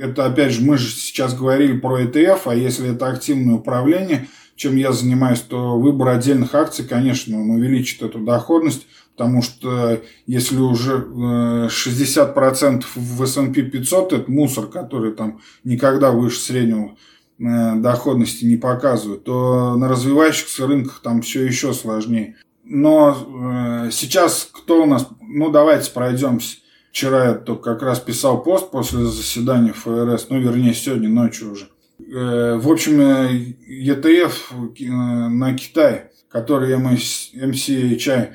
[0.00, 4.76] это, опять же, мы же сейчас говорили про ETF, а если это активное управление, чем
[4.76, 11.06] я занимаюсь, то выбор отдельных акций, конечно, он увеличит эту доходность, потому что если уже
[11.68, 16.96] 60% э, в S&P 500 это мусор, который там никогда выше среднего
[17.38, 22.36] э, доходности не показывают, то на развивающихся рынках там все еще сложнее.
[22.64, 26.56] Но э, сейчас кто у нас, ну давайте пройдемся
[26.90, 31.68] Вчера я только как раз писал пост после заседания ФРС, ну, вернее, сегодня ночью уже.
[32.00, 34.32] Э, в общем, ETF
[34.78, 38.28] э, э, на Китай, который MCHI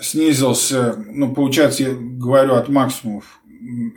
[0.00, 3.40] снизился, ну, получается, я говорю, от максимумов.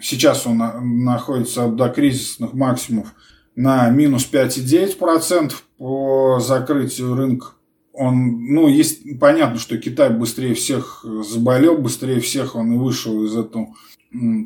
[0.01, 0.57] Сейчас он
[1.03, 3.13] находится до кризисных максимумов
[3.55, 7.47] на минус 5,9% по закрытию рынка.
[7.91, 13.35] Он, ну, есть понятно, что Китай быстрее всех заболел, быстрее всех он и вышел из
[13.35, 13.73] этого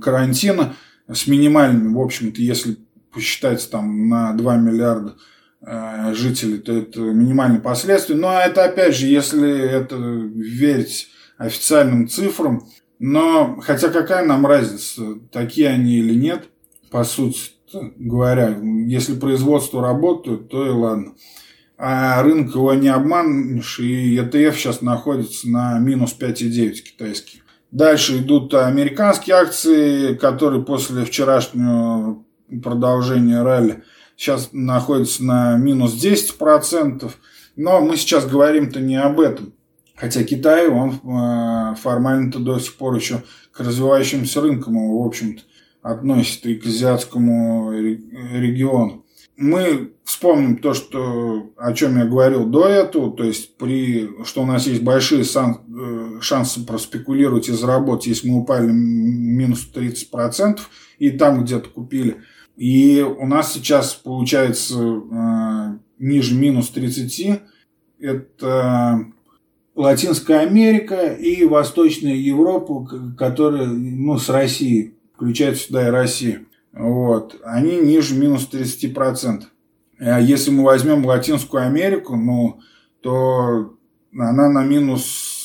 [0.02, 0.76] карантина
[1.12, 2.78] с минимальными, в общем-то, если
[3.14, 5.16] посчитать там на 2 миллиарда
[5.62, 8.16] э, жителей, то это минимальные последствия.
[8.16, 12.68] Но это опять же, если это верить официальным цифрам,
[13.00, 16.50] но хотя какая нам разница, такие они или нет,
[16.92, 17.52] по сути
[17.98, 21.14] говоря, если производство работает, то и ладно.
[21.78, 27.42] А рынок его не обманешь, и ETF сейчас находится на минус 5,9 китайский.
[27.72, 32.24] Дальше идут американские акции, которые после вчерашнего
[32.60, 33.84] продолжения ралли
[34.16, 37.12] сейчас находятся на минус 10%.
[37.56, 39.54] Но мы сейчас говорим-то не об этом.
[39.96, 45.44] Хотя Китай, он э, формально-то до сих пор еще к развивающимся рынкам, в общем-то,
[45.82, 49.02] относится и к азиатскому региону
[49.42, 54.46] мы вспомним то, что, о чем я говорил до этого, то есть при, что у
[54.46, 60.60] нас есть большие сан, э, шансы проспекулировать и заработать, если мы упали минус 30%,
[61.00, 62.18] и там где-то купили.
[62.56, 67.42] И у нас сейчас получается э, ниже минус 30,
[68.00, 69.06] это
[69.76, 72.88] Латинская Америка и Восточная Европа,
[73.18, 76.48] которая ну, с Россией, включает сюда и Россию.
[76.74, 79.44] Вот, они ниже минус 30%.
[80.00, 82.60] А если мы возьмем Латинскую Америку, ну,
[83.02, 83.76] то
[84.14, 85.41] она на минус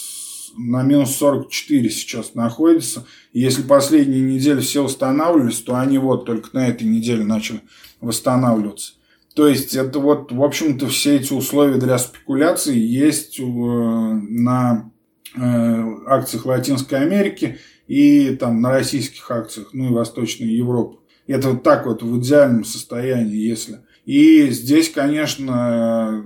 [0.57, 3.07] на минус 44 сейчас находится.
[3.33, 7.61] Если последние недели все восстанавливались, то они вот только на этой неделе начали
[8.01, 8.95] восстанавливаться.
[9.35, 14.91] То есть это вот, в общем-то, все эти условия для спекуляции есть э, на
[15.37, 20.99] э, акциях Латинской Америки и там на российских акциях, ну и Восточной Европы.
[21.27, 23.81] Это вот так вот в идеальном состоянии, если.
[24.07, 26.25] И здесь, конечно,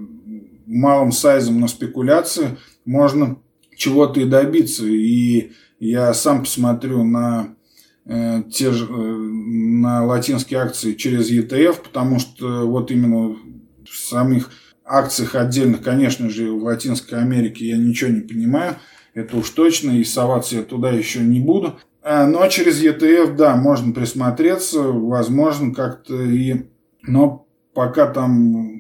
[0.67, 3.39] малым сайзом на спекуляции можно
[3.81, 4.87] чего-то и добиться.
[4.87, 7.57] И я сам посмотрю на
[8.05, 13.37] э, те же, э, на латинские акции через ETF, потому что вот именно
[13.85, 14.51] в самих
[14.85, 18.77] акциях отдельных, конечно же, в Латинской Америке я ничего не понимаю.
[19.15, 21.81] Это уж точно, и соваться я туда еще не буду.
[22.03, 26.67] А, но через ETF, да, можно присмотреться, возможно, как-то и...
[27.03, 28.80] Но пока там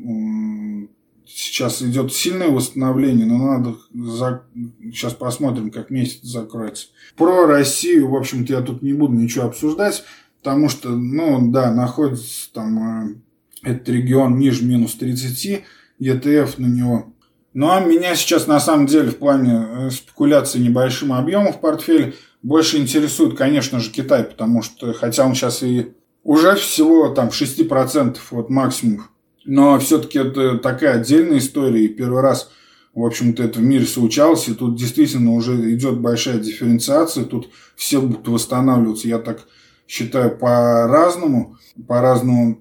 [1.32, 4.42] сейчас идет сильное восстановление, но надо за...
[4.82, 6.88] сейчас посмотрим, как месяц закроется.
[7.16, 10.04] Про Россию, в общем-то, я тут не буду ничего обсуждать,
[10.42, 13.14] потому что, ну, да, находится там
[13.62, 15.62] э, этот регион ниже минус 30,
[16.00, 17.12] ETF на него.
[17.52, 22.14] Ну, а меня сейчас, на самом деле, в плане э, спекуляции небольшим объемом в портфеле
[22.42, 28.18] больше интересует, конечно же, Китай, потому что, хотя он сейчас и уже всего там 6%
[28.30, 29.08] от максимум.
[29.44, 31.84] Но все-таки это такая отдельная история.
[31.84, 32.50] И первый раз,
[32.94, 34.48] в общем-то, это в мире случалось.
[34.48, 37.24] И тут действительно уже идет большая дифференциация.
[37.24, 39.46] Тут все будут восстанавливаться, я так
[39.86, 41.56] считаю, по-разному.
[41.88, 42.58] По-разному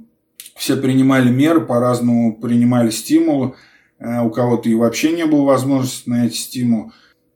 [0.55, 3.55] все принимали меры, по-разному принимали стимулы.
[3.99, 6.91] Э, у кого-то и вообще не было возможности на эти стимулы.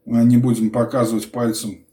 [0.06, 1.84] Не будем показывать пальцем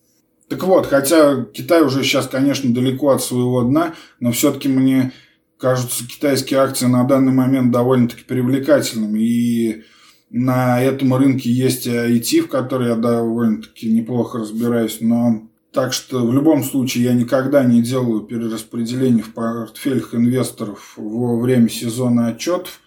[0.51, 5.13] так вот, хотя Китай уже сейчас, конечно, далеко от своего дна, но все-таки мне
[5.61, 9.21] кажутся китайские акции на данный момент довольно-таки привлекательными.
[9.21, 9.85] И
[10.31, 16.33] на этом рынке есть IT, в которой я довольно-таки неплохо разбираюсь, но так что в
[16.33, 22.81] любом случае я никогда не делаю перераспределение в портфелях инвесторов во время сезона отчетов,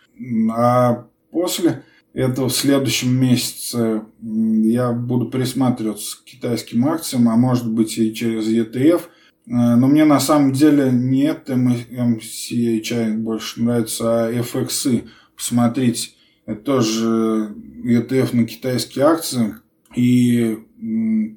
[0.51, 7.97] а после это в следующем месяце я буду присматриваться к китайским акциям, а может быть
[7.97, 9.03] и через ETF.
[9.45, 15.07] Э, но мне на самом деле не MCHI больше нравится, а FXI.
[15.35, 16.09] Посмотрите,
[16.45, 19.55] это тоже ETF на китайские акции.
[19.95, 20.59] И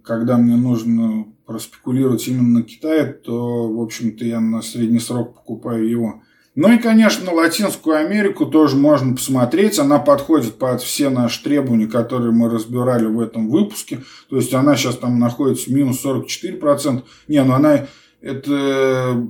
[0.05, 5.89] когда мне нужно проспекулировать именно на Китае, то, в общем-то, я на средний срок покупаю
[5.89, 6.23] его.
[6.57, 9.79] Ну и, конечно, Латинскую Америку тоже можно посмотреть.
[9.79, 14.03] Она подходит под все наши требования, которые мы разбирали в этом выпуске.
[14.31, 17.05] То есть она сейчас там находится минус 44%.
[17.29, 17.87] Не, ну она...
[18.23, 19.23] Это...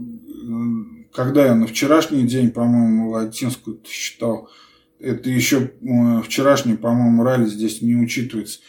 [1.13, 4.49] Когда я на вчерашний день, по-моему, латинскую считал,
[5.01, 8.61] это еще э, вчерашний, по-моему, ралли здесь не учитывается.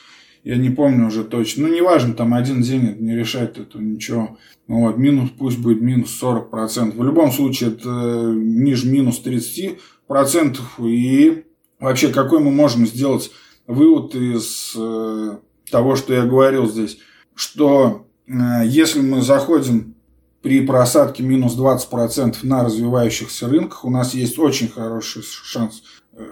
[0.47, 1.67] Я не помню уже точно.
[1.67, 4.37] Ну, неважно, там один день это не решает этого ничего.
[4.69, 6.97] Ну вот, минус, пусть будет минус 40%.
[6.97, 10.57] В любом случае, это э, ниже минус 30%.
[10.79, 11.43] И
[11.81, 13.29] вообще, какой мы можем сделать
[13.67, 15.37] вывод из э,
[15.69, 16.97] того, что я говорил здесь?
[17.35, 18.31] Что э,
[18.67, 19.95] если мы заходим
[20.41, 25.83] при просадке минус 20% на развивающихся рынках, у нас есть очень хороший шанс,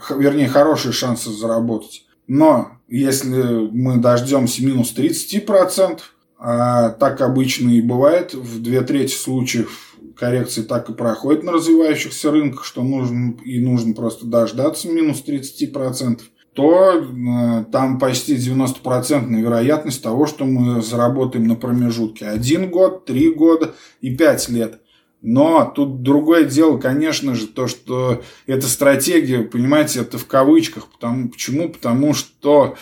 [0.10, 2.06] вернее, хорошие шансы заработать.
[2.28, 6.00] Но если мы дождемся минус 30%,
[6.38, 8.34] а так обычно и бывает.
[8.34, 13.94] В две трети случаев коррекции так и проходит на развивающихся рынках, что нужно и нужно
[13.94, 16.22] просто дождаться минус 30%,
[16.54, 23.34] то э, там почти 90% вероятность того, что мы заработаем на промежутке один год, три
[23.34, 24.80] года и пять лет.
[25.28, 30.88] Но тут другое дело, конечно же, то, что эта стратегия, понимаете, это в кавычках.
[30.88, 31.70] Потому, почему?
[31.70, 32.76] Потому что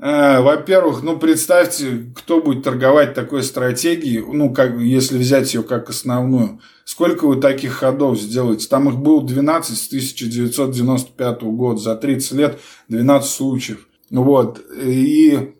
[0.00, 5.90] Э, во-первых, ну представьте, кто будет торговать такой стратегией, ну как если взять ее как
[5.90, 6.60] основную.
[6.84, 8.66] Сколько вы таких ходов сделаете?
[8.66, 13.86] Там их было 12 с 1995 года, за 30 лет 12 случаев.
[14.10, 14.62] Вот.
[14.74, 15.52] И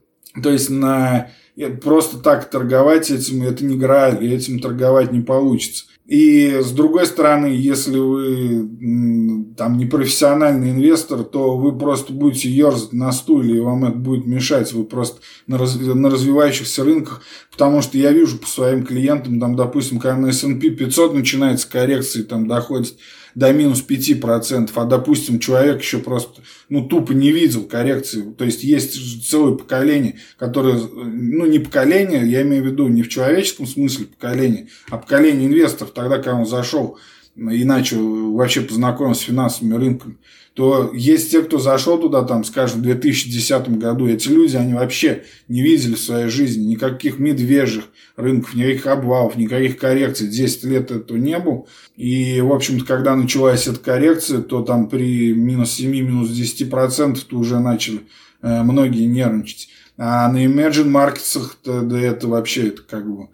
[0.42, 1.30] то есть на
[1.68, 5.84] просто так торговать этим, это не грааль, этим торговать не получится.
[6.06, 12.92] И с другой стороны, если вы там не профессиональный инвестор, то вы просто будете ерзать
[12.92, 14.72] на стуле, и вам это будет мешать.
[14.72, 19.54] Вы просто на, раз, на развивающихся рынках, потому что я вижу по своим клиентам, там,
[19.54, 22.96] допустим, когда на S&P 500 начинается коррекция, там доходит
[23.34, 28.34] до минус 5%, а, допустим, человек еще просто, ну, тупо не видел коррекции.
[28.36, 33.08] То есть, есть целое поколение, которое, ну, не поколение, я имею в виду не в
[33.08, 36.98] человеческом смысле поколение, а поколение инвесторов, тогда, когда он зашел
[37.40, 40.18] иначе вообще познакомился с финансовыми рынками,
[40.54, 45.24] то есть те, кто зашел туда, там, скажем, в 2010 году, эти люди, они вообще
[45.48, 47.84] не видели в своей жизни никаких медвежьих
[48.16, 50.28] рынков, никаких обвалов, никаких коррекций.
[50.28, 51.66] 10 лет этого не было.
[51.96, 57.38] И, в общем-то, когда началась эта коррекция, то там при минус 7, минус 10% то
[57.38, 58.00] уже начали
[58.42, 59.68] э, многие нервничать.
[59.96, 63.28] А на emerging markets да это вообще это как бы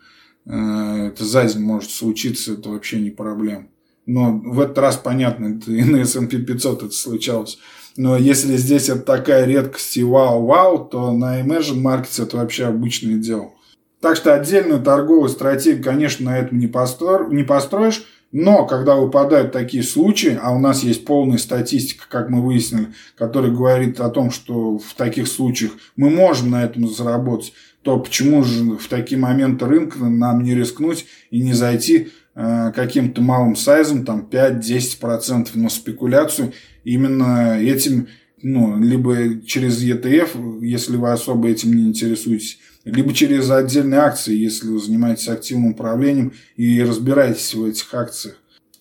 [0.45, 3.69] э, это за день может случиться, это вообще не проблема.
[4.07, 7.59] Но в этот раз, понятно, это и на S&P 500 это случалось.
[7.97, 13.17] Но если здесь это такая редкость и вау-вау, то на emerging markets это вообще обычное
[13.17, 13.51] дело.
[14.01, 17.27] Так что отдельную торговую стратегию, конечно, на этом не, постро...
[17.29, 18.05] не построишь.
[18.33, 23.51] Но когда выпадают такие случаи, а у нас есть полная статистика, как мы выяснили, которая
[23.51, 28.77] говорит о том, что в таких случаях мы можем на этом заработать, то почему же
[28.77, 35.49] в такие моменты рынка нам не рискнуть и не зайти каким-то малым сайзом, там 5-10%
[35.55, 36.53] на спекуляцию,
[36.85, 38.09] именно этим,
[38.43, 44.69] ну, либо через ETF, если вы особо этим не интересуетесь, либо через отдельные акции, если
[44.69, 48.37] вы занимаетесь активным управлением и разбираетесь в этих акциях.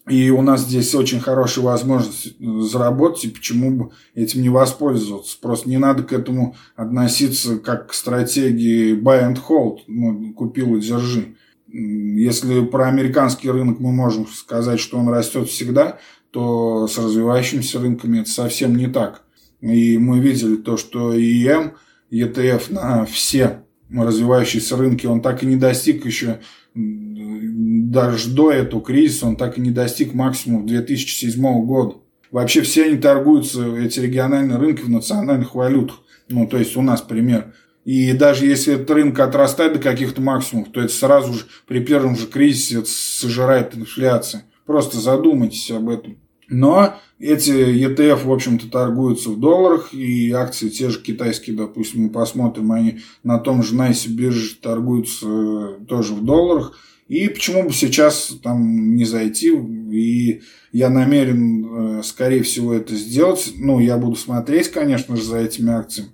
[0.09, 5.37] И у нас здесь очень хорошая возможность заработать, и почему бы этим не воспользоваться.
[5.41, 10.81] Просто не надо к этому относиться как к стратегии buy and hold, ну, купил и
[10.81, 11.35] держи.
[11.77, 15.99] Если про американский рынок мы можем сказать, что он растет всегда,
[16.31, 19.23] то с развивающимися рынками это совсем не так.
[19.59, 21.73] И мы видели то, что ИМ,
[22.11, 26.39] ETF на все развивающиеся рынки, он так и не достиг еще,
[26.73, 31.97] даже до этого кризиса, он так и не достиг максимума 2007 года.
[32.31, 36.03] Вообще все они торгуются, эти региональные рынки в национальных валютах.
[36.29, 37.53] Ну, то есть у нас пример–
[37.85, 42.17] и даже если этот рынок отрастает до каких-то максимумов, то это сразу же при первом
[42.17, 44.45] же кризисе сожирает инфляция.
[44.65, 46.17] Просто задумайтесь об этом.
[46.49, 52.09] Но эти ETF, в общем-то, торгуются в долларах, и акции те же китайские, допустим, мы
[52.09, 56.77] посмотрим, они на том же Найсе бирже торгуются э, тоже в долларах.
[57.07, 59.55] И почему бы сейчас там не зайти?
[59.91, 63.53] И я намерен, э, скорее всего, это сделать.
[63.57, 66.11] Ну, я буду смотреть, конечно же, за этими акциями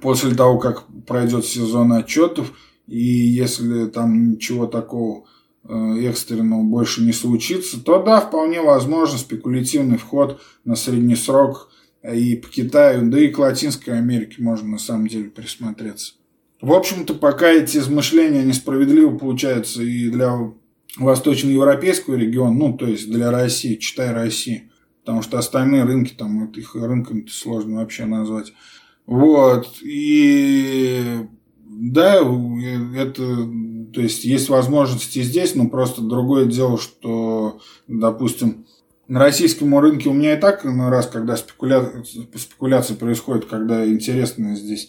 [0.00, 2.52] после того, как пройдет сезон отчетов,
[2.86, 5.24] и если там ничего такого
[5.64, 11.70] э, экстренного больше не случится, то да, вполне возможно спекулятивный вход на средний срок
[12.02, 16.14] и по Китаю, да и к Латинской Америке можно на самом деле присмотреться.
[16.60, 20.52] В общем-то, пока эти измышления несправедливо получаются и для
[20.96, 24.70] восточноевропейского региона, ну, то есть для России, читай России,
[25.00, 28.52] потому что остальные рынки, там, вот их рынками сложно вообще назвать,
[29.12, 29.68] вот.
[29.82, 31.26] И
[31.66, 32.22] да,
[32.96, 33.48] это,
[33.92, 38.64] то есть есть возможности здесь, но просто другое дело, что, допустим,
[39.08, 42.02] на российском рынке у меня и так ну, раз, когда спекуля...
[42.34, 44.88] спекуляция происходит, когда интересно здесь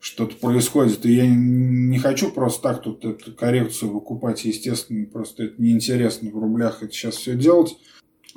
[0.00, 5.62] что-то происходит, и я не хочу просто так тут эту коррекцию выкупать, естественно, просто это
[5.62, 7.76] неинтересно в рублях это сейчас все делать.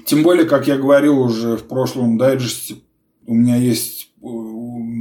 [0.06, 2.76] Тем более, как я говорил уже в прошлом дайджесте,
[3.26, 4.12] у меня есть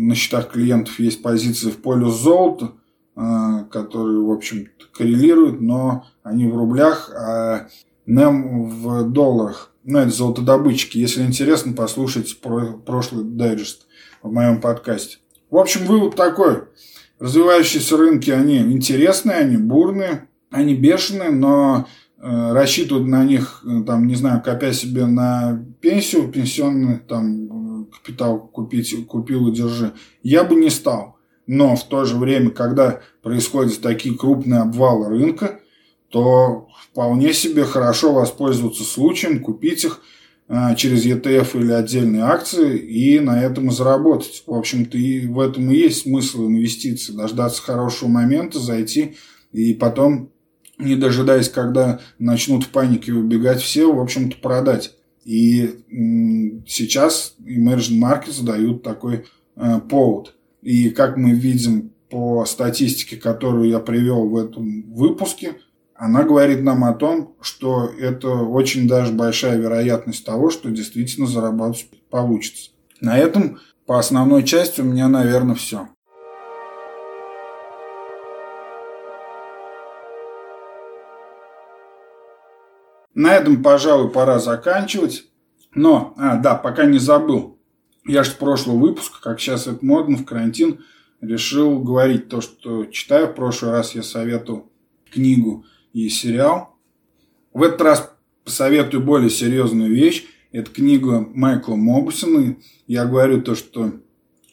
[0.06, 2.72] на счетах клиентов есть позиции в полюс золота,
[3.14, 7.68] а, которые, в общем коррелируют, но они в рублях, а
[8.06, 9.72] NEM в долларах.
[9.84, 10.98] Ну, это золотодобытчики.
[10.98, 13.86] Если интересно, послушайте про прошлый дайджест
[14.22, 15.18] в моем подкасте.
[15.50, 16.64] В общем, вывод такой.
[17.18, 21.86] Развивающиеся рынки, они интересные, они бурные, они бешеные, но
[22.18, 27.48] э, рассчитывать на них, э, там, не знаю, копя себе на пенсию, пенсионный, там,
[27.84, 31.16] капитал купить, купил и держи, я бы не стал.
[31.46, 35.60] Но в то же время, когда происходят такие крупные обвалы рынка,
[36.08, 40.02] то вполне себе хорошо воспользоваться случаем, купить их
[40.48, 44.44] э, через ETF или отдельные акции и на этом заработать.
[44.46, 47.16] В общем-то, и в этом и есть смысл инвестиций.
[47.16, 49.16] Дождаться хорошего момента, зайти
[49.52, 50.30] и потом,
[50.78, 54.94] не дожидаясь, когда начнут в панике выбегать все, в общем-то, продать.
[55.24, 55.84] И
[56.66, 60.34] сейчас emerging markets дают такой э, повод.
[60.62, 65.56] И как мы видим по статистике, которую я привел в этом выпуске,
[65.94, 71.88] она говорит нам о том, что это очень даже большая вероятность того, что действительно заработать
[72.10, 72.70] получится.
[73.00, 75.88] На этом по основной части у меня, наверное, все.
[83.14, 85.24] На этом, пожалуй, пора заканчивать.
[85.74, 87.58] Но, а, да, пока не забыл.
[88.04, 90.80] Я же с прошлого выпуска, как сейчас это модно, в карантин,
[91.20, 93.28] решил говорить то, что читаю.
[93.28, 94.70] В прошлый раз я советовал
[95.10, 96.76] книгу и сериал.
[97.52, 98.12] В этот раз
[98.44, 100.26] посоветую более серьезную вещь.
[100.50, 102.56] Это книга Майкла Мобусона.
[102.86, 103.92] Я говорю то, что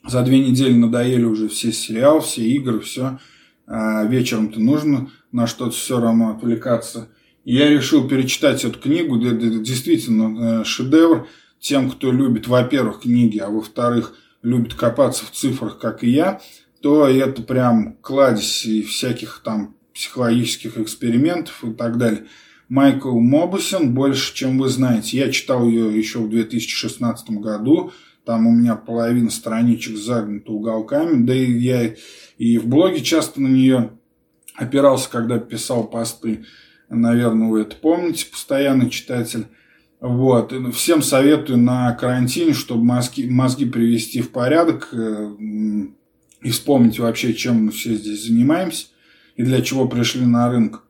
[0.08, 3.20] за две недели надоели уже все сериалы, все игры, все.
[3.68, 7.10] А вечером-то нужно на что-то все равно отвлекаться.
[7.52, 9.18] Я решил перечитать эту книгу.
[9.18, 11.28] Это действительно э, шедевр
[11.60, 16.42] тем, кто любит, во-первых, книги, а во-вторых, любит копаться в цифрах, как и я,
[16.84, 22.26] то это прям кладезь всяких там психологических экспериментов и так далее.
[22.68, 25.18] Майкл Мобусон больше, чем вы знаете.
[25.18, 27.92] Я читал ее еще в 2016 году.
[28.26, 31.26] Там у меня половина страничек загнута уголками.
[31.26, 31.96] Да и я
[32.38, 33.90] и в блоге часто на нее
[34.54, 36.46] опирался, когда писал посты.
[36.90, 39.46] Наверное, вы это помните, постоянный читатель.
[40.00, 40.54] Вот.
[40.74, 45.36] Всем советую на карантине, чтобы мозги, мозги привести в порядок э,
[46.42, 48.88] и вспомнить вообще, чем мы все здесь занимаемся
[49.36, 50.84] и для чего пришли на рынок.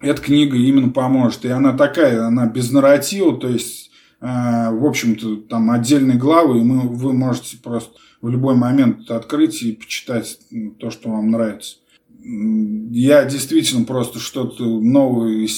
[0.00, 1.44] Эта книга именно поможет.
[1.44, 3.90] И она такая, она без нарратива, то есть,
[4.20, 9.72] э, в общем-то, там отдельные главы, и вы можете просто в любой момент открыть и
[9.72, 10.38] почитать
[10.78, 11.76] то, что вам нравится.
[12.24, 15.48] Я действительно просто что-то новое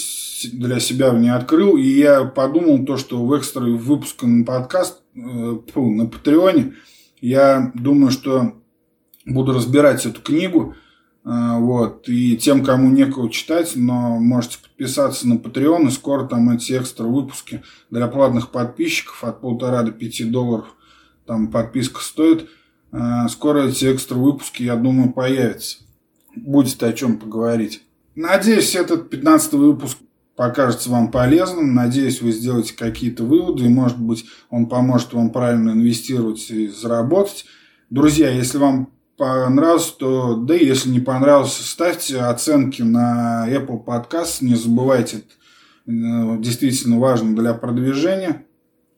[0.53, 5.03] для себя в ней открыл, и я подумал то, что в экстра выпуске на подкаст,
[5.15, 6.75] э, на Патреоне,
[7.21, 8.55] я думаю, что
[9.27, 10.75] буду разбирать эту книгу,
[11.25, 16.51] э, вот, и тем, кому некого читать, но можете подписаться на Patreon, и скоро там
[16.51, 20.75] эти экстра выпуски для платных подписчиков от полтора до пяти долларов,
[21.27, 22.49] там подписка стоит,
[22.93, 25.85] э, скоро эти экстра выпуски, я думаю, появятся.
[26.37, 27.83] Будет о чем поговорить.
[28.15, 29.99] Надеюсь, этот 15 выпуск
[30.37, 31.75] покажется вам полезным.
[31.75, 37.47] Надеюсь, вы сделаете какие-то выводы, и, может быть, он поможет вам правильно инвестировать и заработать.
[37.91, 44.39] Друзья, если вам понравилось, то да, если не понравилось, ставьте оценки на Apple Podcast.
[44.41, 48.45] Не забывайте, это действительно важно для продвижения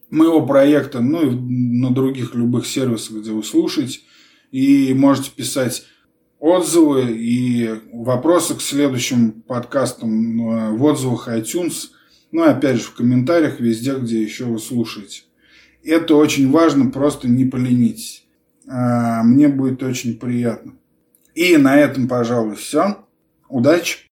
[0.09, 4.01] моего проекта, ну и на других любых сервисах, где вы слушаете.
[4.53, 5.85] И можете писать
[6.39, 11.91] отзывы и вопросы к следующим подкастам в отзывах iTunes,
[12.33, 15.23] ну и опять же в комментариях везде, где еще вы слушаете.
[15.85, 18.27] Это очень важно, просто не поленитесь.
[18.69, 20.75] А, мне будет очень приятно.
[21.35, 23.05] И на этом, пожалуй, все.
[23.49, 24.06] Удачи!